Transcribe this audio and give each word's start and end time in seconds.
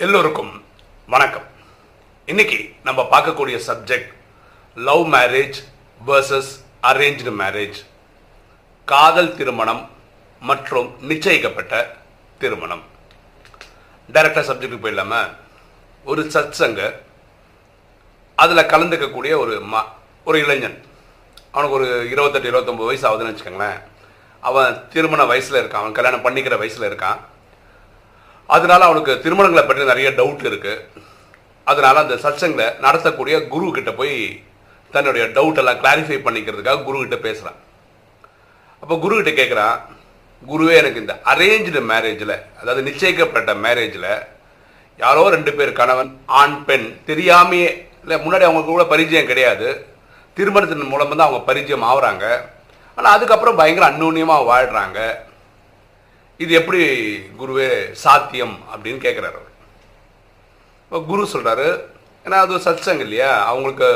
எல்லோருக்கும் 0.00 0.64
வணக்கம். 1.06 1.42
இன்னைக்கு 2.26 2.70
நம்ம 2.84 3.02
பார்க்கக்கூடிய 3.02 3.60
subject 3.66 4.12
love 4.74 5.14
marriage 5.14 5.54
versus 6.06 6.50
arranged 6.82 7.32
marriage 7.38 7.74
காதல் 8.84 9.36
திருமணம் 9.36 9.90
மற்றும் 10.40 11.10
நிச்சயிக்கப்பட்ட 11.10 11.86
திருமணம். 12.38 12.82
டைரக்டாக 14.12 14.46
சப்ஜெக்ட்டுக்கு 14.50 14.84
போயிடலாம? 14.84 15.34
ஒரு 16.04 16.22
சத்சங்க 16.22 16.92
அதில் 18.34 18.66
கலந்துக்கக்கூடிய 18.66 19.36
ஒரு 19.38 19.62
ம 19.72 19.84
ஒரு 20.24 20.38
இளைஞன். 20.38 20.84
அவனுக்கு 21.52 21.78
ஒரு 21.78 22.10
இருபத்தெட்டு 22.10 22.50
இருபத்தொம்பது 22.50 22.86
வயசு 22.86 23.08
ஆகுதுன்னு 23.08 23.32
வச்சுக்கோங்களேன். 23.32 23.82
அவன் 24.40 24.88
திருமண 24.88 25.24
வயசில் 25.24 25.62
இருக்கான் 25.62 25.82
அவன் 25.82 25.92
கல்யாணம் 25.92 26.24
பண்ணிக்கிற 26.24 26.58
வயசில் 26.58 26.90
இருக்கான். 26.90 27.18
அதனால 28.54 28.80
அவனுக்கு 28.88 29.12
திருமணங்களை 29.24 29.64
பற்றி 29.66 29.90
நிறைய 29.92 30.10
டவுட் 30.18 30.44
இருக்கு. 30.50 30.74
அதனால 31.70 32.00
அந்த 32.04 32.16
சச்சங்களை 32.24 32.66
நடத்தக்கூடிய 32.84 33.36
குரு 33.54 33.66
கிட்ட 33.78 33.90
போய் 34.00 34.16
தன்னுடைய 34.94 35.24
டவுட் 35.36 35.60
எல்லாம் 35.62 35.80
கிளாரிஃபை 35.82 36.18
பண்ணிக்கிறதுக்காக 36.26 36.84
குரு 36.88 36.98
கிட்ட 37.02 37.18
பேசுறான். 37.28 37.58
அப்போ 38.82 38.94
குரு 39.04 39.14
கிட்ட 39.18 39.32
கேட்குறான் 39.40 39.76
குருவே 40.50 40.74
எனக்கு 40.80 41.02
இந்த 41.02 41.14
அரேஞ்சு 41.32 41.80
மேரேஜில் 41.92 42.34
அதாவது 42.60 42.82
நிச்சயிக்கப்பட்ட 42.88 43.52
மேரேஜில் 43.64 44.10
யாரோ 44.98 45.22
ரெண்டு 45.36 45.52
பேர் 45.58 45.78
கணவன் 45.80 46.10
ஆண் 46.40 46.58
பெண் 46.68 46.86
தெரியாமையே 47.08 47.70
இல்லை 48.02 48.16
முன்னாடி 48.24 48.44
அவங்களுக்கு 48.46 48.74
கூட 48.74 48.84
பரிச்சயம் 48.92 49.30
கிடையாது. 49.30 49.68
திருமணத்தின் 50.36 50.92
மூலமாக 50.92 51.16
தான் 51.16 51.28
அவங்க 51.28 51.42
பரிச்சயம் 51.48 51.86
ஆகுறாங்க 51.90 52.24
ஆனால் 52.98 53.14
அதுக்கப்புறம் 53.16 53.58
பயங்கர 53.60 53.86
அந்நுண்ணியமாக 53.90 54.48
வாழ்கிறாங்க 54.50 54.98
இது 56.40 56.52
எப்படி 56.54 56.80
குருவே 57.40 57.68
சாத்தியம் 58.02 58.56
அப்படின்னு 58.72 59.00
கேட்குறாரு 59.04 59.36
அவர். 59.40 59.54
இப்போ 60.84 60.98
குரு 61.00 61.22
சொல்கிறாரு 61.34 61.66
ஏன்னா 62.26 62.38
அது 62.44 62.58
சத்சங்க 62.66 63.02
இல்லையா? 63.06 63.30
அவங்களுக்கு 63.50 63.88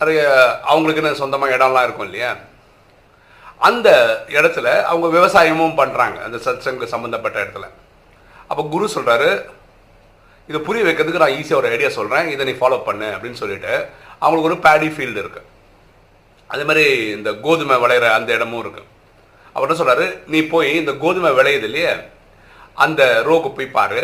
நிறைய 0.00 0.20
அவங்களுக்குன்னு 0.70 1.20
சொந்தமாக 1.22 1.56
இடம்லாம் 1.56 1.86
இருக்கும் 1.86 2.08
இல்லையா? 2.08 2.30
அந்த 3.68 3.88
இடத்துல 4.38 4.68
அவங்க 4.90 5.06
விவசாயமும் 5.18 5.78
பண்ணுறாங்க 5.80 6.18
அந்த 6.26 6.38
சத்சங்க 6.46 6.86
சம்மந்தப்பட்ட 6.94 7.38
இடத்துல. 7.44 7.66
அப்போ 8.50 8.62
குரு 8.74 8.86
சொல்கிறாரு 8.96 9.30
இதை 10.48 10.60
புரிய 10.60 10.84
வைக்கிறதுக்கு 10.84 11.24
நான் 11.24 11.36
ஈஸியாக 11.40 11.60
ஒரு 11.60 11.68
ஐடியா 11.74 11.90
சொல்கிறேன் 11.98 12.30
இதை 12.34 12.44
நீ 12.46 12.54
ஃபாலோ 12.60 12.78
பண்ணு 12.84 13.08
அப்படின்னு 13.16 13.40
சொல்லிட்டு 13.42 13.72
அவங்களுக்கு 14.22 14.50
ஒரு 14.50 14.58
பேடி 14.66 14.88
ஃபீல்டு 14.94 15.22
இருக்குது 15.24 15.48
அதே 16.50 16.64
மாதிரி 16.64 16.84
இந்த 17.16 17.30
கோதுமை 17.44 17.76
விளையிற 17.82 18.06
அந்த 18.14 18.30
இடமும் 18.36 18.62
இருக்குது 18.62 18.88
அவர் 19.54 19.66
என்ன 19.66 19.78
சொல்கிறாரு 19.80 20.06
நீ 20.32 20.40
போய் 20.52 20.70
இந்த 20.80 20.92
கோதுமை 21.04 21.30
விளையுது 21.38 21.68
இல்லையே 21.70 21.92
அந்த 22.84 23.02
ரோக்கு 23.28 23.48
போய் 23.56 23.74
பாரு. 23.78 24.02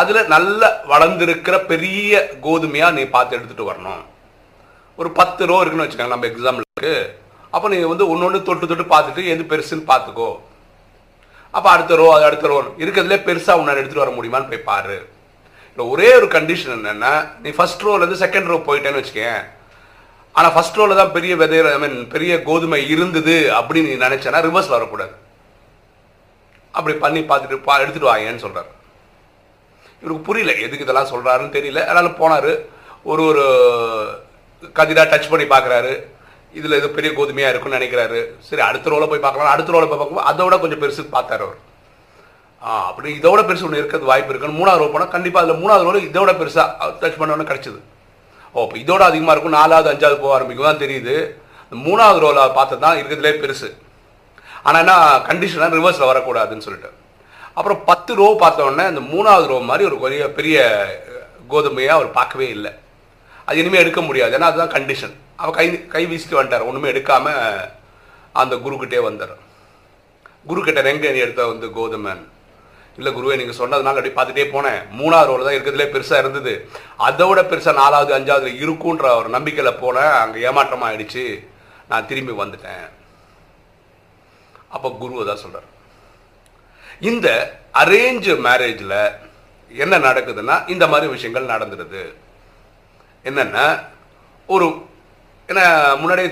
அதில் 0.00 0.30
நல்ல 0.34 0.62
வளர்ந்துருக்கிற 0.92 1.56
பெரிய 1.72 2.12
கோதுமையாக 2.46 2.96
நீ 2.98 3.04
பார்த்து 3.14 3.36
எடுத்துகிட்டு 3.36 3.70
வரணும். 3.70 4.02
ஒரு 4.98 5.10
பத்து 5.18 5.42
ரோ 5.50 5.56
இருக்குன்னு 5.60 5.86
வச்சுக்கோங்க 5.86 6.14
நம்ம 6.14 6.28
எக்ஸாம்பிளுக்கு 6.30 6.94
அப்போ 7.54 7.66
நீ 7.72 7.76
வந்து 7.92 8.06
ஒன்று 8.12 8.26
ஒன்று 8.28 8.46
தொட்டு 8.46 8.68
தொட்டு 8.70 8.84
பார்த்துட்டு 8.94 9.22
எது 9.32 9.42
பெருசுன்னு 9.52 9.90
பார்த்துக்கோ. 9.92 10.30
அப்போ 11.54 11.68
அடுத்த 11.74 11.96
ரோ 12.00 12.06
அது 12.14 12.24
அடுத்த 12.28 12.48
ரோ 12.50 12.56
இருக்கிறதுலே 12.84 13.18
பெருசாக 13.28 13.60
உன்னால் 13.60 13.80
எடுத்துகிட்டு 13.80 14.04
வர 14.04 14.12
முடியுமான்னு 14.16 14.50
போய் 14.52 14.68
பாரு. 14.70 14.98
இல்லை 15.70 15.84
ஒரே 15.92 16.08
ஒரு 16.18 16.26
கண்டிஷன் 16.34 16.74
என்னென்னா 16.78 17.12
நீ 17.44 17.50
ஃபஸ்ட் 17.58 17.84
ரோலேருந்து 17.86 18.22
செகண்ட் 18.24 18.50
ரோ 18.52 18.58
போயிட்டேன்னு 18.68 19.00
வச்சுக்கேன் 19.00 19.40
ஆனால் 20.38 20.52
ஃபர்ஸ்ட் 20.54 20.78
ரோவில் 20.78 21.00
தான் 21.00 21.14
பெரிய 21.16 21.32
விதை 21.42 21.60
ஐ 21.74 21.78
மீன் 21.84 21.96
பெரிய 22.14 22.32
கோதுமை 22.48 22.80
இருந்தது 22.94 23.36
அப்படின்னு 23.58 23.90
நீ 23.92 23.96
நினைச்சேன்னா 24.06 24.40
ரிவர்ஸில் 24.48 24.76
வரக்கூடாது. 24.76 25.14
அப்படி 26.78 26.94
பண்ணி 27.04 27.20
பார்த்துட்டு 27.30 27.56
பா 27.68 27.76
எடுத்துகிட்டு 27.82 28.10
வாங்கன்னு 28.10 28.44
சொல்கிறார் 28.44 28.68
இவருக்கு 30.02 30.26
புரியல 30.28 30.52
எதுக்கு 30.64 30.84
இதெல்லாம் 30.86 31.10
சொல்கிறாருன்னு 31.12 31.56
தெரியல. 31.56 31.80
அதனால் 31.90 32.18
போனார். 32.20 32.52
ஒரு 33.10 33.22
ஒரு 33.30 33.44
கதிராக 34.78 35.06
டச் 35.12 35.30
பண்ணி 35.32 35.46
பார்க்குறாரு. 35.54 35.92
இதில் 36.58 36.78
எது 36.78 36.88
பெரிய 36.96 37.10
கோதுமையாக 37.18 37.52
இருக்குன்னு 37.52 37.78
நினைக்கிறாரு. 37.78 38.20
சரி 38.48 38.62
அடுத்த 38.68 38.90
ரோவில் 38.90 39.10
போய் 39.10 39.24
பார்க்கலாம். 39.24 39.52
அடுத்த 39.54 39.72
ரோல 39.74 39.88
போய் 39.88 40.00
பார்க்கும்போது 40.00 40.28
அதை 40.30 40.42
விட 40.44 40.56
கொஞ்சம் 40.62 40.82
பெருசு 40.82 41.02
பார்த்தாரு 41.16 41.44
அவர். 41.46 41.58
ஆ 42.62 42.78
அப்படி 42.90 43.08
இதோட 43.18 43.40
பெருசு 43.48 43.66
ஒன்று 43.66 43.80
இருக்கிறது 43.82 44.10
வாய்ப்பு 44.12 44.32
இருக்குன்னு 44.32 44.60
மூணாவது 44.60 44.82
ரோ 44.82 44.88
போனால் 44.94 45.14
கண்டிப்பாக 45.16 45.44
அதில் 45.44 45.60
மூணாவது 45.62 45.86
ரோல 45.88 46.00
இதோட 46.08 46.32
பெருசாக 46.40 46.94
டச் 47.02 47.20
பண்ணோன்னு 47.20 47.50
கிடச்சிது. 47.50 47.80
ஓ 48.58 48.62
இப்போ 48.66 48.78
இதோட 48.84 49.02
அதிகமாக 49.10 49.34
இருக்கும். 49.34 49.56
நாலாவது 49.60 49.90
அஞ்சாவது 49.92 50.22
போக 50.22 50.32
ஆரம்பிக்கும். 50.36 50.68
தான் 50.70 50.82
தெரியுது. 50.84 51.16
மூணாவது 51.86 52.22
ரோவில் 52.24 52.56
பார்த்து 52.58 52.84
தான் 52.84 52.98
இருக்கிறதுலே 53.00 53.32
பெருசு. 53.42 53.68
ஆனால் 54.66 54.80
என்ன 54.84 54.94
கண்டிஷனாக 55.28 55.78
ரிவர்ஸில் 55.80 56.10
வரக்கூடாதுன்னு 56.10 56.66
சொல்லிட்டு. 56.66 56.90
அப்புறம் 57.58 57.80
பத்து 57.90 58.12
ரோ 58.20 58.28
பார்த்தோன்னே 58.42 58.84
அந்த 58.90 58.94
இந்த 58.94 59.02
மூணாவது 59.14 59.46
ரோ 59.50 59.56
மாதிரி 59.70 59.84
ஒரு 59.88 59.96
பெரிய 60.04 60.22
பெரிய 60.38 60.58
கோதுமையாக 61.52 61.98
அவர் 61.98 62.08
பார்க்கவே 62.18 62.48
இல்லை. 62.56 62.72
அது 63.48 63.60
இனிமேல் 63.62 63.82
எடுக்க 63.84 64.00
முடியாது. 64.08 64.34
ஏன்னா 64.36 64.48
அதுதான் 64.50 64.74
கண்டிஷன் 64.76 65.14
அவர் 65.42 65.58
கை 65.58 65.66
கை 65.94 66.02
வீசிட்டு 66.10 66.38
வந்துட்டார். 66.38 66.66
ஒன்றுமே 66.68 66.90
எடுக்காமல் 66.92 67.42
அந்த 68.42 68.54
குருக்கிட்டே 68.64 69.00
வந்தார். 69.08 69.36
குரு 70.48 70.60
ரெங்க 70.88 71.06
நீ 71.14 71.20
எடுத்த 71.26 71.46
வந்து 71.52 71.66
கோதுமன் 71.78 72.22
இல்லை 72.98 73.10
குருவே 73.16 73.38
நீங்கள் 73.40 73.58
சொன்னதுனால 73.60 73.98
அப்படி 73.98 74.12
பார்த்துட்டே 74.16 74.46
போனேன். 74.54 74.80
மூணாவது 75.00 75.30
ரோல் 75.30 75.46
தான் 75.46 75.56
இருக்கிறதுலே 75.56 75.88
பெருசாக 75.94 76.22
இருந்தது. 76.22 76.52
அதை 77.08 77.26
விட 77.28 77.40
பெருசாக 77.50 77.80
நாலாவது 77.82 78.12
அஞ்சாவது 78.18 78.48
இருக்குன்ற 78.62 79.06
ஒரு 79.20 79.28
நம்பிக்கையில் 79.36 79.80
போனேன். 79.82 80.14
அங்கே 80.22 80.44
ஏமாற்றமாக 80.48 80.88
ஆயிடுச்சு. 80.90 81.24
நான் 81.90 82.08
திரும்பி 82.10 82.34
வந்துட்டேன். 82.42 82.86
அப்போ 84.76 84.88
குருவை 85.02 85.22
தான் 85.26 85.42
சொல்கிறார் 85.44 85.68
இந்த 87.10 87.28
அரேஞ்ச் 87.82 88.28
மேரேஜில் 88.46 88.98
என்ன 89.70 89.94
நடக்குதுன்னா 90.08 90.56
இந்த 90.74 90.84
மாதிரி 90.92 91.06
விஷயங்கள் 91.14 91.52
நடந்துடுது 91.52 92.02
என்னென்னா 93.28 93.64
ஒரு 94.54 94.66
என்ன 95.48 95.62
முன்னாடி 96.00 96.24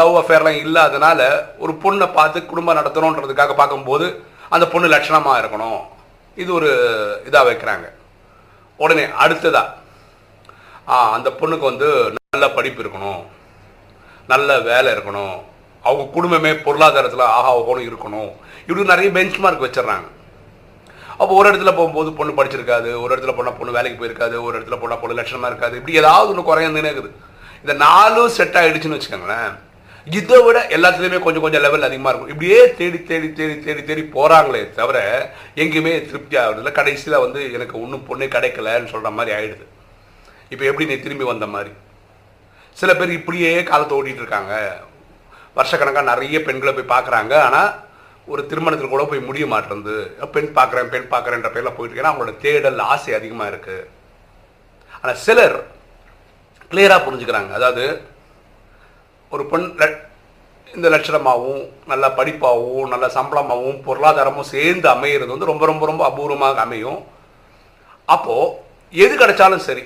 லவ் 0.00 0.16
அஃபேர்லாம் 0.20 0.60
இல்லாதனால 0.64 1.20
ஒரு 1.62 1.72
பொண்ணை 1.84 2.06
பார்த்து 2.18 2.38
குடும்பம் 2.50 2.78
நடத்தணுன்றதுக்காக 2.80 3.54
பார்க்கும்போது 3.60 4.06
அந்த 4.54 4.64
பொண்ணு 4.72 4.94
லட்சணமாக 4.94 5.40
இருக்கணும். 5.42 5.80
இது 6.40 6.50
ஒரு 6.58 6.70
இதாக 7.28 7.46
வைக்கிறாங்க. 7.48 7.86
உடனே 8.76 9.04
அடுத்ததா 9.24 9.62
ஆ 10.88 10.94
அந்த 11.16 11.28
பொண்ணுக்கு 11.40 11.66
வந்து 11.70 11.88
நல்ல 12.34 12.46
படிப்பு 12.56 12.80
இருக்கணும். 12.82 13.22
நல்ல 14.32 14.58
வேலை 14.70 14.88
இருக்கணும். 14.94 15.36
அவங்க 15.86 16.04
குடும்பமே 16.16 16.52
பொருளாதாரத்தில் 16.66 17.30
ஆஹா 17.36 17.50
ஓகணும் 17.58 17.88
இருக்கணும். 17.90 18.30
இப்படி 18.66 18.88
நிறைய 18.92 19.10
பெஞ்ச் 19.16 19.38
மார்க் 19.44 19.64
வச்சிடுறாங்க. 19.64 20.08
அப்போ 21.20 21.32
ஒரு 21.40 21.46
இடத்துல 21.50 21.70
போகும்போது 21.78 22.12
பொண்ணு 22.18 22.32
படிச்சிருக்காது 22.38 22.90
ஒரு 23.02 23.10
இடத்துல 23.14 23.32
போனால் 23.36 23.56
பொண்ணு 23.58 23.76
வேலைக்கு 23.76 23.98
போயிருக்காது 24.00 24.36
ஒரு 24.46 24.54
இடத்துல 24.58 24.78
போனால் 24.80 25.00
பொண்ணு 25.02 25.18
லட்சணமாக 25.20 25.52
இருக்காது. 25.52 25.76
இப்படி 25.80 25.96
ஏதாவது 26.02 26.30
ஒன்று 26.32 26.48
குறையந்துன்னு 26.50 26.92
இருக்குது. 26.92 27.12
இந்த 27.60 27.74
நாலும் 27.84 28.34
செட் 28.38 28.58
ஆகிடுச்சுன்னு 28.60 28.98
வச்சுக்கோங்களேன். 28.98 29.52
இதை 30.06 30.38
விட 30.44 30.58
எல்லாத்துலேயுமே 30.76 31.18
கொஞ்சம் 31.24 31.44
கொஞ்சம் 31.44 31.64
லெவல் 31.64 31.86
அதிகமாக 31.88 32.10
இருக்கும். 32.12 32.32
இப்படியே 32.34 32.60
தேடி 32.78 32.98
தேடி 33.10 33.28
தேடி 33.38 33.56
தேடி 33.66 33.82
தேடி 33.88 34.02
போகிறாங்களே 34.16 34.62
தவிர 34.78 34.98
எங்கேயுமே 35.62 35.92
திருப்தி 36.08 36.36
ஆகுறதில்ல. 36.42 36.72
கடைசியில் 36.78 37.22
வந்து 37.24 37.40
எனக்கு 37.56 37.76
ஒன்றும் 37.82 38.06
பொண்ணே 38.08 38.26
கிடைக்கலன்னு 38.34 38.92
சொல்கிற 38.94 39.12
மாதிரி 39.18 39.34
ஆகிடுது 39.36 39.66
இப்போ 40.52 40.64
எப்படி 40.70 40.86
நீ 40.90 40.96
திரும்பி 41.04 41.26
வந்த 41.32 41.46
மாதிரி? 41.54 41.72
சில 42.80 42.90
பேர் 42.98 43.18
இப்படியே 43.20 43.52
காலத்தை 43.70 43.94
ஓட்டிகிட்டு 43.98 44.22
இருக்காங்க. 44.24 44.54
வருஷக்கணக்காக 45.56 46.10
நிறைய 46.12 46.36
பெண்களை 46.48 46.72
போய் 46.74 46.92
பார்க்குறாங்க. 46.94 47.34
ஆனால் 47.46 47.70
ஒரு 48.32 48.42
திருமணத்தில் 48.50 48.92
கூட 48.92 49.04
போய் 49.10 49.26
முடிய 49.28 49.44
மாட்டேருந்து 49.52 49.96
பெண் 50.34 50.52
பார்க்குறேன் 50.58 50.92
பெண் 50.94 51.10
பார்க்குறேன்ற 51.14 51.48
பேரில் 51.54 51.74
போயிட்டு 51.76 51.92
இருக்கேன்னா 51.92 52.12
அவங்களோட 52.12 52.34
தேடல் 52.44 52.86
ஆசை 52.92 53.14
அதிகமாக 53.18 53.50
இருக்குது 53.52 53.88
ஆனால் 55.00 55.20
சிலர் 55.26 55.56
கிளியராக 56.70 57.00
புரிஞ்சுக்கிறாங்க. 57.06 57.52
அதாவது 57.58 57.84
ஒரு 59.34 59.44
பெண் 59.50 59.68
இந்த 60.76 60.86
லட்சணமாகவும் 60.92 61.62
நல்ல 61.90 62.04
படிப்பாகவும் 62.18 62.90
நல்ல 62.92 63.06
சம்பளமாகவும் 63.16 63.78
பொருளாதாரமும் 63.86 64.50
சேர்ந்து 64.52 64.86
அமையிறது 64.92 65.32
வந்து 65.34 65.48
ரொம்ப 65.50 65.64
ரொம்ப 65.70 65.84
ரொம்ப 65.90 66.02
அபூர்வமாக 66.10 66.60
அமையும். 66.66 67.00
அப்போது 68.14 68.52
எது 69.04 69.14
கிடைச்சாலும் 69.22 69.64
சரி 69.68 69.84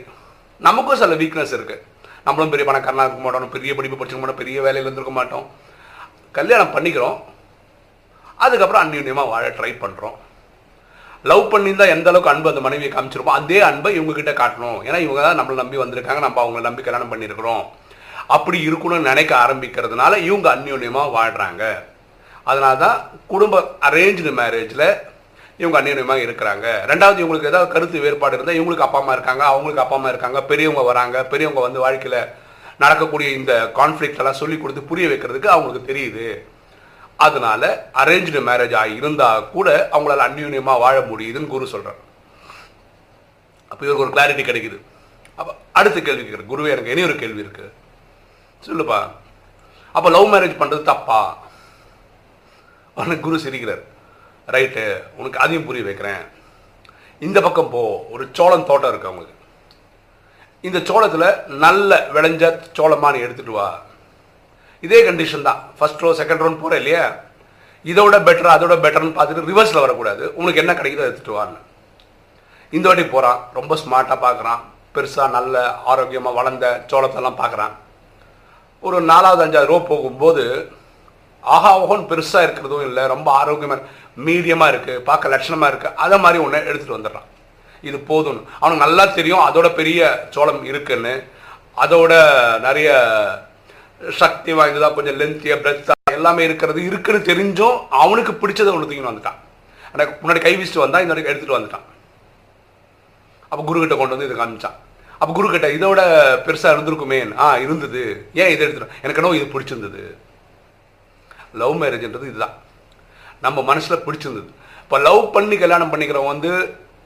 நமக்கும் 0.66 1.00
சில 1.02 1.16
வீக்னஸ் 1.22 1.54
இருக்குது 1.56 1.84
நம்மளும் 2.26 2.52
பெரிய 2.52 2.66
பணக்காரனாக 2.68 3.08
இருக்க 3.08 3.22
மாட்டோம் 3.24 3.54
பெரிய 3.56 3.72
படிப்பு 3.78 3.96
படிச்சிருக்க 3.98 4.24
மாட்டோம் 4.24 4.42
பெரிய 4.42 4.58
வேலையில் 4.66 4.86
இருந்திருக்க 4.86 5.14
மாட்டோம். 5.18 5.46
கல்யாணம் 6.38 6.74
பண்ணிக்கிறோம். 6.76 7.18
அதுக்கப்புறம் 8.44 8.84
அந்யூன்யமாக 8.84 9.32
வாழ 9.32 9.44
ட்ரை 9.58 9.72
பண்ணுறோம் 9.82 10.16
லவ் 11.30 11.50
பண்ணியிருந்தா 11.52 11.86
எந்த 11.94 12.08
அளவுக்கு 12.10 12.32
அன்பு 12.32 12.50
அந்த 12.52 12.62
மனைவியை 12.64 12.90
காமிச்சிருப்போம் 12.92 13.38
அதே 13.40 13.58
அன்பை 13.68 13.92
இவங்ககிட்ட 13.98 14.32
காட்டணும். 14.40 14.78
ஏன்னா 14.86 14.98
இவங்க 15.06 15.20
தான் 15.26 15.38
நம்மளை 15.40 15.56
நம்பி 15.62 15.82
வந்திருக்காங்க 15.82 16.22
நம்ம 16.26 16.40
அவங்கள 16.44 16.62
நம்பி 16.68 16.84
கல்யாணம் 16.86 17.12
பண்ணியிருக்கிறோம். 17.12 17.64
அப்படி 18.34 18.58
இருக்கணும்னு 18.68 19.08
நினைக்க 19.10 19.32
ஆரம்பிக்கிறதுனால 19.44 20.12
இவங்க 20.28 20.48
அந்யோன்யமாக 20.54 21.14
வாழ்கிறாங்க 21.16 21.64
அதனால 22.50 22.74
தான் 22.84 22.98
குடும்ப 23.32 23.60
அரேஞ்சு 23.88 24.32
மேரேஜில் 24.40 24.88
இவங்க 25.60 25.76
அந்யோன்யமாக 25.80 26.24
இருக்கிறாங்க. 26.26 26.66
ரெண்டாவது 26.90 27.20
இவங்களுக்கு 27.22 27.50
ஏதாவது 27.50 27.72
கருத்து 27.74 28.02
வேறுபாடு 28.04 28.36
இருந்தால் 28.36 28.58
இவங்களுக்கு 28.58 28.86
அப்பா 28.86 28.98
அம்மா 29.02 29.14
இருக்காங்க 29.16 29.44
அவங்களுக்கு 29.52 29.84
அப்பா 29.84 29.96
அம்மா 29.98 30.10
இருக்காங்க 30.12 30.40
பெரியவங்க 30.50 30.82
வராங்க 30.90 31.22
பெரியவங்க 31.32 31.62
வந்து 31.66 31.84
வாழ்க்கையில் 31.84 32.20
நடக்கக்கூடிய 32.82 33.28
இந்த 33.38 33.52
கான்ஃப்ளிக்டெல்லாம் 33.78 34.40
சொல்லி 34.40 34.56
கொடுத்து 34.58 34.88
புரிய 34.90 35.06
வைக்கிறதுக்கு 35.12 35.54
அவங்களுக்கு 35.54 35.90
தெரியுது. 35.90 36.26
அதனால 37.26 37.62
அரேஞ்சு 38.02 38.42
மேரேஜ் 38.50 38.76
இருந்தால் 38.98 39.46
கூட 39.54 39.68
அவங்களால 39.94 40.26
அந்யூன்யமாக 40.28 40.82
வாழ 40.84 40.96
முடியுதுன்னு 41.10 41.52
குரு 41.54 41.72
சொல்கிறார் 41.74 42.00
அப்போ 43.70 43.82
இவருக்கு 43.84 44.06
ஒரு 44.06 44.14
கிளாரிட்டி 44.16 44.44
கிடைக்குது. 44.50 44.78
அப்போ 45.38 45.52
அடுத்த 45.78 45.98
கேள்வி 46.00 46.22
கேட்குறேன். 46.22 46.50
குருவே 46.52 46.72
எனக்கு 46.74 46.92
இனி 46.94 47.08
ஒரு 47.08 47.16
கேள்வி 47.22 47.44
இருக்குது 47.44 47.72
சொல்லுப்பா. 48.64 49.00
அப்போ 49.92 50.08
லவ் 50.10 50.32
மேரேஜ் 50.32 50.60
பண்ணுறது 50.60 50.82
தப்பா? 50.82 51.20
உனக்கு 52.94 53.20
குரு 53.20 53.42
சிரிக்கிறார். 53.44 53.82
ரைட்டு 54.48 54.84
உனக்கு 55.16 55.38
அதையும் 55.38 55.64
புரிய 55.64 55.84
வைக்கிறேன். 55.84 56.22
இந்த 57.18 57.40
பக்கம் 57.40 57.70
போ. 57.70 57.82
ஒரு 58.10 58.28
சோளம் 58.32 58.64
தோட்டம் 58.64 58.90
இருக்கு 58.90 59.08
அவங்களுக்கு. 59.08 59.34
இந்த 60.60 60.78
சோளத்தில் 60.78 61.56
நல்ல 61.64 62.08
விளைஞ்ச 62.14 62.44
சோளமா 62.78 63.12
நீ 63.12 63.18
எடுத்துட்டு 63.18 63.52
வா. 63.52 63.80
இதே 64.80 65.10
கண்டிஷன் 65.10 65.46
தான். 65.48 65.60
ஃபர்ஸ்ட் 65.78 66.02
ரோ 66.04 66.10
செகண்ட் 66.20 66.42
ரோன்னு 66.42 66.62
போகிற 66.62 66.76
இல்லையா? 66.76 67.04
இதோட 67.84 68.16
பெட்டர் 68.28 68.54
அதோட 68.56 68.74
பெட்டர்னு 68.84 69.16
பார்த்துட்டு 69.16 69.50
ரிவர்ஸில் 69.52 69.84
வரக்கூடாது. 69.84 70.34
உனக்கு 70.34 70.62
என்ன 70.62 70.72
கிடைக்குதோ 70.72 71.08
எடுத்துட்டு 71.08 71.38
வான்னு 71.38 71.58
இந்த 72.70 72.88
வாட்டி 72.88 73.04
போகிறான் 73.04 73.40
ரொம்ப 73.52 73.74
ஸ்மார்ட்டாக 73.82 74.18
பார்க்குறான். 74.26 74.60
பெருசாக 74.94 75.30
நல்ல 75.30 75.74
ஆரோக்கியமாக 75.92 76.36
வளர்ந்த 76.36 76.84
சோளத்தெல்லாம் 76.90 77.40
பார்க்குறான். 77.42 77.74
ஒரு 78.86 78.98
நாலாவது 79.12 79.42
அஞ்சாவது 79.44 79.70
ரோ 79.72 79.78
போகும்போது 79.92 80.44
ஆஹா 81.54 81.70
ஓஹோன்னு 81.80 82.10
பெருசாக 82.10 82.46
இருக்கிறதும் 82.46 82.84
இல்லை. 82.88 83.02
ரொம்ப 83.14 83.28
ஆரோக்கியமாக 83.40 83.82
மீடியமாக 84.26 84.72
இருக்குது 84.72 85.02
பார்க்க 85.08 85.32
லட்சணமாக 85.34 85.70
இருக்குது 85.72 85.96
அதை 86.04 86.16
மாதிரி 86.24 86.38
ஒன்று 86.44 86.68
எடுத்துகிட்டு 86.68 86.98
வந்துடுறான். 86.98 87.26
இது 87.88 87.98
போதும்னு. 88.10 88.44
அவனுக்கு 88.60 88.84
நல்லா 88.84 89.04
தெரியும். 89.18 89.42
அதோட 89.48 89.68
பெரிய 89.80 90.00
சோளம் 90.36 90.62
இருக்குன்னு. 90.70 91.14
அதோட 91.84 92.12
நிறைய 92.66 92.88
சக்தி 94.22 94.52
வாய்ந்ததாக 94.58 94.94
கொஞ்சம் 94.96 95.18
லென்த்தியாக 95.20 95.62
பிரெத்தா 95.64 95.94
எல்லாமே 96.18 96.42
இருக்கிறது 96.48 96.80
இருக்குன்னு 96.88 97.28
தெரிஞ்சும் 97.30 97.76
அவனுக்கு 98.04 98.32
பிடிச்சதை 98.42 98.72
ஒன்று 98.74 98.88
தூக்கின்னு 98.88 99.12
வந்துட்டான். 99.12 99.38
எனக்கு 99.94 100.12
முன்னாடி 100.22 100.40
கை 100.46 100.54
வீசிட்டு 100.56 100.84
வந்தால் 100.84 101.04
இந்த 101.04 101.14
எடுத்துகிட்டு 101.30 101.58
வந்துட்டான். 101.58 101.86
அப்போ 103.52 103.62
குரு 103.68 103.82
கிட்ட 103.84 103.96
கொண்டு 103.98 104.14
வந்து 104.14 104.28
இதை 104.28 104.36
காமிச்சான். 104.40 104.76
அப்போ 105.18 105.32
குரு 105.36 105.48
கிட்ட 105.54 105.68
இதோட 105.76 106.00
பெருசாக 106.46 106.74
இருந்திருக்குமே. 106.74 107.18
ஆ 107.44 107.46
இருந்தது. 107.64 108.02
ஏன் 108.40 108.52
இதை 108.54 108.62
எடுத்துடும் 108.66 108.94
எனக்கு 109.02 109.20
என்னவோ 109.20 109.36
இது 109.38 109.52
பிடிச்சிருந்தது. 109.54 110.02
லவ் 111.60 111.76
மேரேஜ்ன்றது 111.82 112.30
இதுதான். 112.30 112.56
நம்ம 113.44 113.62
மனசில் 113.70 114.04
பிடிச்சிருந்தது. 114.06 114.50
இப்போ 114.84 114.98
லவ் 115.08 115.22
பண்ணி 115.36 115.56
கல்யாணம் 115.62 115.92
பண்ணிக்கிறவங்க 115.92 116.34
வந்து 116.34 116.50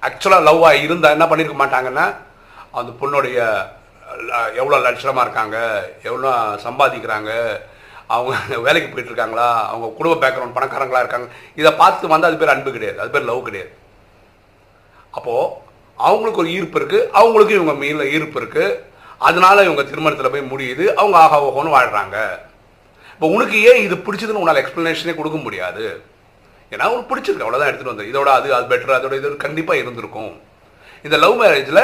ஆக்சுவலாக 0.09 0.47
லவ்வாக 0.49 0.83
இருந்தால் 0.87 1.15
என்ன 1.17 1.27
பண்ணியிருக்க 1.31 1.59
மாட்டாங்கன்னா 1.63 2.07
அந்த 2.81 2.91
பொண்ணுடைய 3.01 3.39
எவ்வளோ 4.61 4.77
லட்சணமாக 4.87 5.25
இருக்காங்க 5.27 5.57
எவ்வளோ 6.09 6.31
சம்பாதிக்கிறாங்க 6.67 7.31
அவங்க 8.15 8.57
வேலைக்கு 8.67 8.89
போயிட்டு 8.93 9.11
இருக்காங்களா 9.11 9.49
அவங்க 9.73 9.89
குடும்ப 9.99 10.15
பேக்ரவுண்ட் 10.23 10.57
பணக்காரங்களா 10.57 11.03
இருக்காங்க 11.03 11.29
இதை 11.61 11.71
பார்த்து 11.83 12.13
வந்து 12.13 12.29
அது 12.29 12.41
பேர் 12.41 12.55
அன்பு 12.55 12.71
கிடையாது. 12.77 12.99
அது 13.03 13.13
பேர் 13.15 13.29
லவ் 13.31 13.47
கிடையாது. 13.49 13.71
அப்போது 15.19 15.69
அவங்களுக்கு 16.07 16.43
ஒரு 16.43 16.51
ஈர்ப்பு 16.57 16.79
இருக்குது 16.81 17.09
அவங்களுக்கும் 17.21 17.59
இவங்க 17.59 17.75
மீனில் 17.83 18.13
ஈர்ப்பு 18.17 18.39
இருக்குது 18.41 18.77
அதனால 19.29 19.57
இவங்க 19.67 19.83
திருமணத்தில் 19.89 20.33
போய் 20.35 20.51
முடியுது 20.53 20.85
அவங்க 21.01 21.17
ஆகா 21.25 21.39
ஓகோன்னு 21.49 21.77
வாழ்கிறாங்க 21.77 22.19
இப்போ 23.15 23.29
உனக்கு 23.37 23.57
ஏன் 23.71 23.83
இது 23.87 23.97
பிடிச்சதுன்னு 24.05 24.43
உன்னால் 24.43 24.61
எக்ஸ்ப்ளனேஷனே 24.61 25.15
கொடுக்க 25.17 25.39
முடியாது? 25.47 25.85
ஏன்னா 26.73 26.85
உனக்கு 26.93 27.11
பிடிச்சிருக்கு 27.11 27.45
அவ்வளோதான் 27.47 27.71
எடுத்துகிட்டு 27.71 27.95
வந்து 27.95 28.11
இதோட 28.11 28.29
அது 28.39 28.49
அது 28.59 28.71
பெட்டர் 28.71 28.97
அதோட 28.99 29.15
இது 29.21 29.31
கண்டிப்பாக 29.45 29.83
இருந்திருக்கும். 29.83 30.33
இந்த 31.07 31.17
லவ் 31.25 31.37
மேரேஜில் 31.43 31.83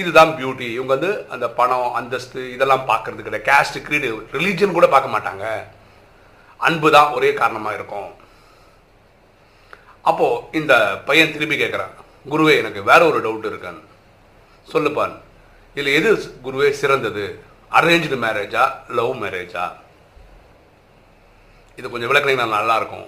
இதுதான் 0.00 0.32
பியூட்டி 0.38 0.66
இவங்க 0.76 0.92
வந்து 0.96 1.10
அந்த 1.34 1.46
பணம் 1.58 1.88
அந்தஸ்து 1.98 2.40
இதெல்லாம் 2.54 2.86
பார்க்கறது 2.90 3.24
கிடையாது. 3.26 3.46
கேஸ்ட் 3.50 3.78
கிரீடு 3.86 4.10
ரிலீஜன் 4.36 4.76
கூட 4.78 4.86
பார்க்க 4.94 5.14
மாட்டாங்க. 5.14 5.44
அன்பு 6.68 6.88
தான் 6.96 7.12
ஒரே 7.16 7.30
காரணமாக 7.40 7.78
இருக்கும். 7.78 8.10
அப்போது 10.10 10.60
இந்த 10.60 10.74
பையன் 11.08 11.34
திரும்பி 11.34 11.58
கேட்குறான் 11.62 11.92
குருவே 12.30 12.52
எனக்கு 12.62 12.80
வேற 12.90 13.00
ஒரு 13.10 13.18
டவுட் 13.24 13.48
இருக்கான். 13.50 13.80
சொல்லுப்பான் 14.72 15.14
இதில் 15.74 15.94
எது 15.98 16.10
குருவே 16.44 16.68
சிறந்தது? 16.82 17.24
அரேஞ்சு 17.78 18.18
மேரேஜா 18.24 18.62
லவ் 18.98 19.12
மேரேஜா 19.22 19.64
இது 21.78 21.90
கொஞ்சம் 21.90 22.10
விளக்கணிங்கன்னா 22.10 22.56
நல்லா 22.58 22.74
இருக்கும் 22.80 23.06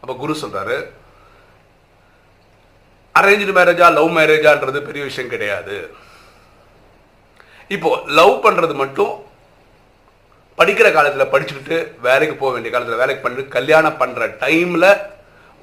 அப்போ 0.00 0.14
குரு 0.22 0.34
சொல்கிறாரு 0.42 0.76
அரேஞ்சு 3.14 3.54
மேரேஜா 3.58 3.86
லவ் 3.98 4.10
மேரேஜான்றது 4.18 4.80
பெரிய 4.86 5.02
விஷயம் 5.08 5.32
கிடையாது. 5.34 5.76
இப்போ 7.68 7.90
லவ் 8.18 8.34
பண்றது 8.46 8.74
மட்டும் 8.74 9.12
படிக்கிற 10.58 10.88
காலத்தில் 10.92 11.32
படிச்சுக்கிட்டு 11.32 11.76
வேலைக்கு 12.06 12.34
போக 12.34 12.52
வேண்டிய 12.52 12.72
காலத்தில் 12.72 13.00
வேலைக்கு 13.02 13.22
பண்ணிட்டு 13.22 13.54
கல்யாணம் 13.56 14.00
பண்ணுற 14.00 14.28
டைமில் 14.44 14.88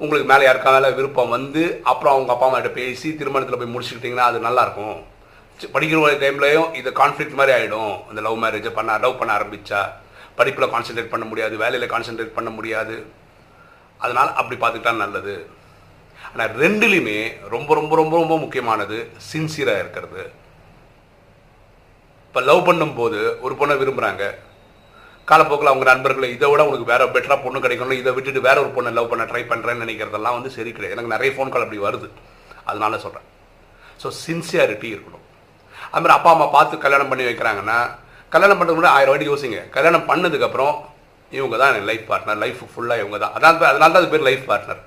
உங்களுக்கு 0.02 0.28
மேலே 0.32 0.44
யாருக்கா 0.46 0.70
மேலே 0.74 0.90
விருப்பம் 0.98 1.34
வந்து 1.36 1.62
அப்புறம் 1.90 2.14
அவங்க 2.14 2.32
அப்பா 2.34 2.46
அம்மா 2.48 2.58
கிட்ட 2.60 2.72
பேசி 2.80 3.08
திருமணத்தில் 3.20 3.60
போய் 3.60 3.72
முடிச்சுக்கிட்டிங்கன்னா 3.74 4.28
அது 4.30 4.38
நல்லாயிருக்கும் 4.46 4.98
படிக்கிற 5.74 6.12
டைம்லையும் 6.22 6.68
இது 6.80 6.90
கான்ஃப்ளிக்ட் 7.00 7.38
மாதிரி 7.40 7.52
ஆகிடும் 7.56 7.94
இந்த 8.10 8.20
லவ் 8.26 8.38
மேரேஜை 8.44 8.72
பண்ண 8.78 8.98
லவ் 9.04 9.18
பண்ண 9.20 9.32
ஆரம்பித்தா 9.38 9.80
படிப்பில் 10.38 10.72
கான்சென்ட்ரேட் 10.74 11.12
பண்ண 11.14 11.24
முடியாது 11.30 11.54
வேலையில் 11.62 11.92
கான்சென்ட்ரேட் 11.94 12.36
பண்ண 12.36 12.50
முடியாது. 12.58 12.96
அதனால் 14.04 14.30
அப்படி 14.40 14.56
பார்த்துக்கிட்டா 14.60 14.92
நல்லது. 15.04 15.34
ஆனால் 16.26 16.52
ரெண்டுலையுமே 16.62 17.18
ரொம்ப 17.54 17.70
ரொம்ப 17.78 17.92
ரொம்ப 18.00 18.14
ரொம்ப 18.20 18.34
முக்கியமானது 18.44 18.98
சின்சியராக 19.30 19.82
இருக்கிறது. 19.82 20.22
இப்போ 22.28 22.40
லவ் 22.50 22.66
பண்ணும்போது 22.68 23.20
ஒரு 23.44 23.54
பொண்ணை 23.60 23.76
விரும்புகிறாங்க 23.80 24.24
காலப்போக்கில் 25.30 25.70
அவங்க 25.72 25.86
நண்பர்களை 25.92 26.28
இதை 26.36 26.48
விட 26.52 26.60
உங்களுக்கு 26.66 26.90
வேற 26.92 27.02
பெட்டராக 27.14 27.38
பொண்ணு 27.44 27.64
கிடைக்கணும் 27.64 28.00
இதை 28.02 28.12
விட்டுட்டு 28.16 28.40
வேற 28.48 28.56
ஒரு 28.64 28.70
பொண்ணை 28.76 28.92
லவ் 28.98 29.10
பண்ண 29.12 29.24
ட்ரை 29.30 29.42
பண்ணுறேன்னு 29.52 29.84
நினைக்கிறதெல்லாம் 29.84 30.36
வந்து 30.38 30.52
சரி 30.56 30.70
கிடையாது. 30.76 30.94
எனக்கு 30.96 31.14
நிறைய 31.14 31.30
ஃபோன் 31.36 31.52
கால் 31.54 31.66
அப்படி 31.66 31.80
வருது. 31.86 32.08
அதனால 32.70 32.98
சொல்கிறேன் 33.04 33.26
ஸோ 34.02 34.10
சின்சியாரிட்டி 34.24 34.88
இருக்கணும். 34.94 35.24
அது 35.92 36.00
மாதிரி 36.02 36.16
அப்பா 36.18 36.30
அம்மா 36.34 36.46
பார்த்து 36.56 36.84
கல்யாணம் 36.84 37.10
பண்ணி 37.12 37.24
வைக்கிறாங்கன்னா 37.28 37.78
கல்யாணம் 38.34 38.58
பண்ணுறது 38.58 38.78
கூட 38.80 38.90
ஆயிரம் 38.96 39.12
வாட்டி 39.12 39.28
யோசிங்க. 39.30 39.60
கல்யாணம் 39.76 40.08
பண்ணதுக்கப்புறம் 40.10 40.74
இவங்க 41.38 41.56
தான் 41.60 41.70
எனக்கு 41.72 41.88
லைஃப் 41.90 42.06
பார்ட்னர் 42.10 42.40
லைஃப் 42.44 42.62
ஃபுல்லாக 42.72 43.02
இவங்க 43.02 43.18
தான். 43.24 43.34
அதான் 43.36 43.58
அதனால 43.72 43.90
தான் 43.92 44.02
அது 44.02 44.12
பேர் 44.14 44.28
லைஃப் 44.28 44.44
பார்ட்னர் 44.50 44.80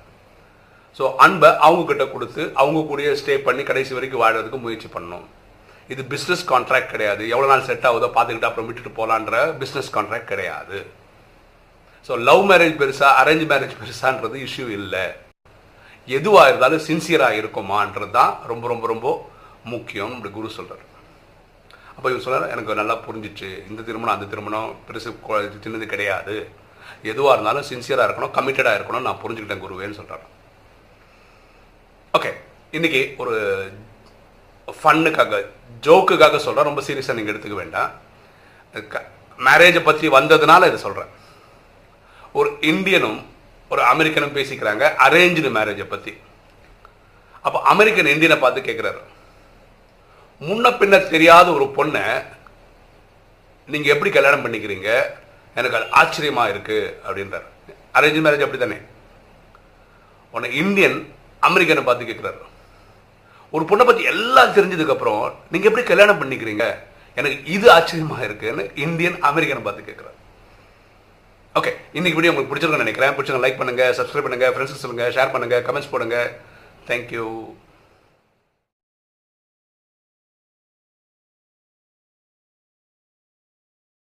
ஸோ 0.98 1.04
அன்பை 1.24 1.48
அவங்கக்கிட்ட 1.66 2.04
கொடுத்து 2.14 2.42
அவங்க 2.62 2.80
கூடயே 2.90 3.12
ஸ்டே 3.20 3.34
பண்ணி 3.46 3.62
கடைசி 3.70 3.92
வரைக்கும் 3.96 4.22
வாழறதுக்கு 4.24 4.58
முயற்சி 4.64 4.88
பண்ணணும். 4.96 5.24
இது 5.92 6.02
பிஸ்னஸ் 6.12 6.44
கான்ட்ராக்ட் 6.52 6.92
கிடையாது. 6.92 7.22
எவ்வளோ 7.32 7.48
நாள் 7.50 7.66
செட் 7.68 7.86
ஆகுதோ 7.88 8.08
பார்த்துக்கிட்டு 8.16 8.48
அப்புறம் 8.48 8.68
விட்டுட்டு 8.68 8.92
போகலான்ற 8.98 9.42
பிஸ்னஸ் 9.62 9.90
கான்ட்ராக்ட் 9.96 10.30
கிடையாது. 10.32 10.78
ஸோ 12.06 12.12
லவ் 12.28 12.42
மேரேஜ் 12.50 12.80
பெருசா 12.80 13.10
அரேஞ்ச் 13.20 13.44
மேரேஜ் 13.52 13.76
பெருசான்றது 13.82 14.38
இஷ்யூ 14.46 14.66
இல்லை. 14.78 15.04
எதுவாக 16.18 16.48
இருந்தாலும் 16.50 16.84
சின்சியராக 16.88 17.38
இருக்குமான்றது 17.42 18.10
தான் 18.18 18.32
ரொம்ப 18.50 18.64
ரொம்ப 18.72 18.86
ரொம்ப 18.92 19.06
முக்கியம். 19.74 20.12
இப்படி 20.16 20.32
குரு 20.38 20.56
சொல்கிறார் 20.58 20.84
அப்போ 21.96 22.08
இவர் 22.12 22.24
சொல்கிறார் 22.26 22.52
எனக்கு 22.54 22.80
நல்லா 22.80 22.96
புரிஞ்சிச்சு. 23.06 23.50
இந்த 23.70 23.80
திருமணம் 23.88 24.16
அந்த 24.16 24.26
திருமணம் 24.32 24.70
பெருசு 24.86 25.10
சின்னது 25.64 25.86
கிடையாது. 25.94 26.36
எதுவாக 27.12 27.34
இருந்தாலும் 27.34 27.68
சின்சியராக 27.70 28.06
இருக்கணும் 28.08 28.34
கமிட்டடாக 28.36 28.78
இருக்கணும் 28.78 29.06
நான் 29.08 29.22
புரிஞ்சுக்கிட்டேன் 29.22 29.64
குருவேன்னு 29.64 29.98
சொல்கிறார் 30.00 30.24
ஓகே 32.18 32.30
இன்னைக்கு 32.78 33.02
ஒரு 33.22 33.34
ஃபன்னுக்காக 34.68 35.38
ஜோக்குக்காக 35.86 36.36
சொல்கிறேன் 36.44 36.68
ரொம்ப 36.70 36.82
சீரியஸாக 36.86 37.16
நீங்கள் 37.18 37.34
எடுத்துக்க 37.34 37.56
வேண்டாம். 37.62 37.90
மேரேஜை 39.46 39.82
பற்றி 39.84 40.06
வந்ததுனால 40.18 40.66
இதை 40.70 40.78
சொல்கிறேன் 40.86 41.10
ஒரு 42.38 42.50
இந்தியனும் 42.72 43.18
ஒரு 43.72 43.82
அமெரிக்கனும் 43.92 44.36
பேசிக்கிறாங்க 44.36 44.84
அரேஞ்சு 45.06 45.50
மேரேஜை 45.58 45.86
பற்றி 45.88 46.12
அப்போ 47.46 47.58
அமெரிக்கன் 47.72 48.14
இந்தியனை 48.14 48.36
பார்த்து 48.42 48.60
கேட்குறாரு 48.68 49.00
முன்ன 50.40 50.70
பின்ன 50.80 50.94
தெரியாத 51.14 51.46
ஒரு 51.56 51.66
பொண்ணை 51.76 52.04
நீங்கள் 53.68 53.92
எப்படி 53.94 54.10
கல்யாணம் 54.14 54.44
பண்ணிக்கிறீங்க? 54.44 54.88
எனக்கு 55.56 55.76
அது 55.78 55.86
ஆச்சரியமாக 56.00 56.52
இருக்குது 56.52 56.92
அப்படின்றார். 57.06 57.46
அரேஞ்ச் 57.98 58.24
மேரேஜ் 58.24 58.44
அப்படி 58.46 58.60
தானே 58.62 58.78
உன்னை 60.34 60.48
இந்தியன் 60.62 60.98
அமெரிக்கனை 61.48 61.82
பார்த்து 61.84 62.08
கேட்குறாரு 62.10 62.40
ஒரு 63.56 63.64
பொண்ணை 63.70 63.84
பற்றி 63.88 64.04
எல்லாம் 64.12 64.54
தெரிஞ்சதுக்கப்புறம் 64.56 65.24
நீங்கள் 65.52 65.70
எப்படி 65.70 65.84
கல்யாணம் 65.90 66.20
பண்ணிக்கிறீங்க? 66.20 66.64
எனக்கு 67.20 67.36
இது 67.56 67.66
ஆச்சரியமாக 67.74 68.24
இருக்குன்னு 68.28 68.62
இந்தியன் 68.84 69.18
அமெரிக்கனை 69.28 69.62
பார்த்து 69.66 69.88
கேட்குறாரு 69.88 70.18
ஓகே 71.58 71.72
இன்னைக்கு 71.98 72.18
வீடியோ 72.18 72.32
உங்களுக்கு 72.32 72.52
பிடிச்சிருக்குன்னு 72.52 72.86
நினைக்கிறேன். 72.86 73.14
பிடிச்சிருங்க 73.16 73.44
லைக் 73.44 73.60
பண்ணுங்கள் 73.60 73.92
சப்ஸ்கிரைப் 73.98 74.26
பண்ணுங்க 74.26 74.48
ஃப்ரெண்ட்ஸ் 74.54 74.82
சொல்லுங்கள் 74.84 75.12
ஷேர் 75.16 75.32
பண்ணுங்கள் 75.34 75.62
கமெண்ட்ஸ் 75.66 75.92
போடுங்க. 75.92 76.18
Thank you 76.88 77.26